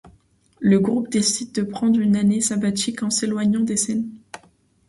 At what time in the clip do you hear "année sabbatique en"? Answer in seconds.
2.15-3.11